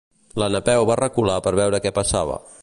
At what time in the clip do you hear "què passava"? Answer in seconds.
1.85-2.41